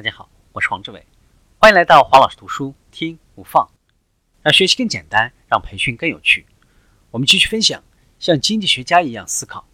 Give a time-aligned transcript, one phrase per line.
[0.00, 1.04] 大家好，我是黄志伟，
[1.58, 3.70] 欢迎来到黄老师读书听不放，
[4.40, 6.46] 让学习更简单，让培训更有趣。
[7.10, 7.84] 我们继续分享，
[8.18, 9.68] 像经济学家一样思考。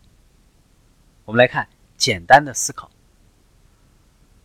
[1.26, 2.90] 我们来看简单的思考。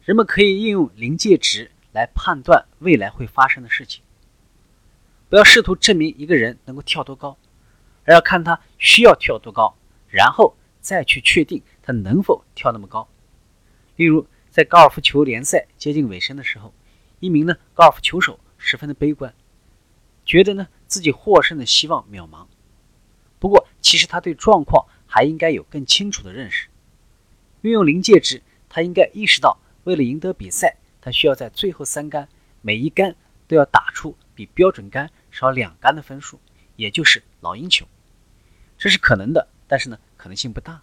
[0.03, 4.03] 人们可以应用临界值来判断未来会发生的事情。
[5.29, 7.35] 不要试图证明一个人能够跳多高，
[8.05, 9.75] 而要看他需要跳多高，
[10.09, 13.09] 然后再去确定他能否跳那么高。
[13.95, 14.27] 例如。
[14.51, 16.73] 在高尔夫球联赛接近尾声的时候，
[17.21, 19.33] 一名呢高尔夫球手十分的悲观，
[20.25, 22.47] 觉得呢自己获胜的希望渺茫。
[23.39, 26.67] 不过，其实他对状况还应该有更清楚的认识。
[27.61, 32.27] 运用临界值，他应该意识到，为了赢得比赛，他需要在最后三杆
[32.61, 33.15] 每一杆
[33.47, 36.41] 都要打出比标准杆少两杆的分数，
[36.75, 37.87] 也就是老鹰球。
[38.77, 40.81] 这是可能的，但是呢可能性不大。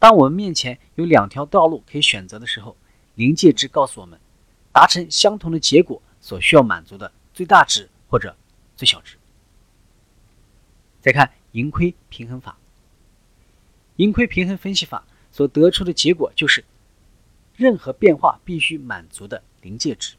[0.00, 2.74] 当我们面前有两条道路可以选择的时候，
[3.16, 4.18] 临界值告诉我们，
[4.72, 8.34] 达成相同的结果所需要满足的最大值或者
[8.76, 9.18] 最小值。
[11.02, 12.56] 再看盈亏平衡法，
[13.96, 16.64] 盈亏平衡分析法所得出的结果就是，
[17.54, 20.14] 任何变化必须满足的临界值。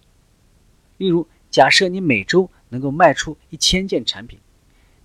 [0.98, 4.40] 例如，假设你每周能够卖出一千件产品，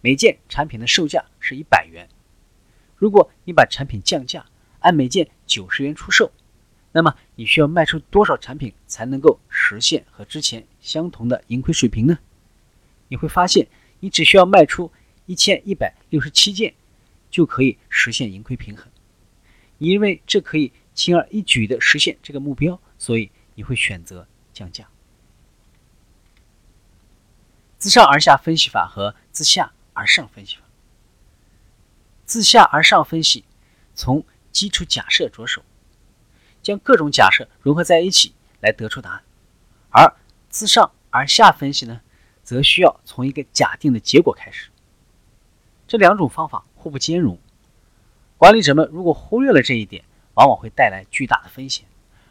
[0.03, 2.07] 每件产品的售价是一百元，
[2.95, 4.45] 如果你把产品降价，
[4.87, 6.31] 按每件九十元出售，
[6.93, 12.17] 那么你需要卖出多少产品才能够实现和之前相同的盈亏水平呢？
[13.09, 13.67] 你会发现，
[13.99, 14.93] 你只需要卖出
[15.27, 16.73] 一千一百六十七件，
[17.29, 18.87] 就可以实现盈亏平衡。
[19.79, 24.89] 你因为这可以轻而易举地实现这个目标，所以你会选择降价。
[27.77, 30.63] 自上而下分析法和自下而上分析法。
[32.25, 33.45] 自下而上分析，
[33.97, 34.25] 从
[34.57, 35.63] 基础假设着手，
[36.63, 39.23] 将各种假设融合在一起来得出答案；
[39.91, 40.17] 而
[40.49, 42.01] 自上而下分析呢，
[42.43, 44.71] 则需要从一个假定的结果开始。
[45.87, 47.39] 这两种方法互不兼容。
[48.39, 50.03] 管理者们如果忽略了这一点，
[50.33, 51.85] 往往会带来巨大的风险；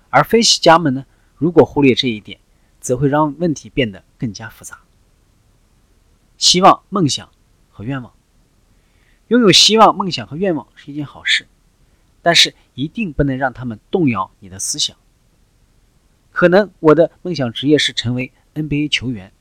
[0.10, 2.40] 而分析家们呢，如果忽略这一点，
[2.80, 4.80] 则会让问题变得更加复杂。
[6.40, 7.30] 希望、梦想
[7.70, 8.12] 和愿望，
[9.28, 11.48] 拥有希望、梦想和愿望是一件好事。
[12.26, 14.98] 但是一定不能让他们动摇你的思想。
[16.32, 19.32] 可能我的梦想职业是成为 NBA 球员，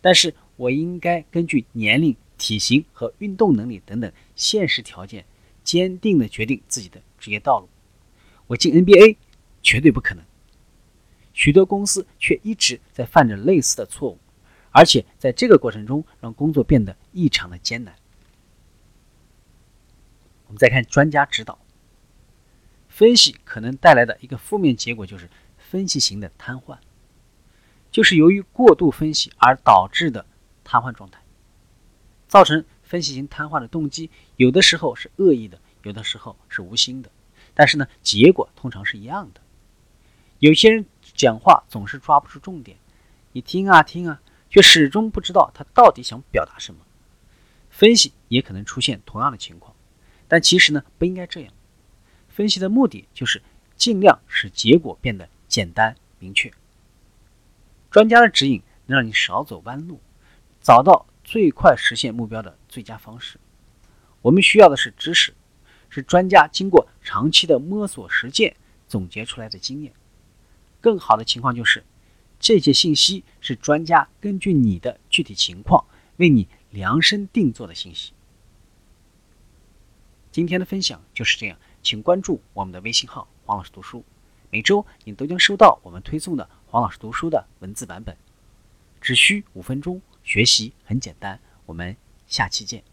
[0.00, 5.26] 但是我应该根据年龄、体型和运动能力等等现实条件，
[5.62, 7.68] 坚定地决定自己的职业道路。
[8.46, 9.18] 我进 NBA
[9.62, 10.24] 绝对不可能。
[11.34, 14.18] 许多公司却一直在犯着类似的错误，
[14.70, 17.94] 而且在这个过程中让工作变得异常的艰难。
[20.46, 21.58] 我们再看专家指导。
[23.00, 26.76] 分析可能带来的一个负面结果就是分析型的瘫痪，
[27.90, 30.26] 就是由于过度分析而导致的
[30.64, 31.18] 瘫痪状态。
[32.28, 37.10] 造成分析型瘫痪的动机，有的时候是恶意的，有的时候是无心的，
[37.54, 39.40] 但是呢，结果通常是一样的。
[40.40, 40.84] 有些人
[41.14, 42.76] 讲话总是抓不住重点，
[43.32, 46.82] 你听啊听啊，却始终不知道他到底想表达什么。
[47.70, 49.74] 分析也可能出现同样的情况，
[50.28, 51.50] 但其实呢，不应该这样。
[52.30, 53.42] 分析的目的就是
[53.76, 56.50] 尽量使结果变得简单明确。
[57.90, 60.00] 专家的指引能让你少走弯路，
[60.62, 63.38] 找到最快实现目标的最佳方式。
[64.22, 65.34] 我们需要的是知识，
[65.88, 68.54] 是专家经过长期的摸索实践
[68.86, 69.92] 总结出来的经验。
[70.80, 71.84] 更好的情况就是，
[72.38, 75.84] 这些信息是专家根据你的具体情况
[76.16, 78.12] 为你量身定做的信息。
[80.30, 81.58] 今天的分享就是这样。
[81.82, 84.04] 请关注我们的微信号“黄老师读书”，
[84.50, 88.16] 每周你都将收到我们推送的黄老师读书的文字版本，
[89.00, 91.40] 只需五分钟，学习很简单。
[91.66, 91.96] 我们
[92.26, 92.89] 下期见。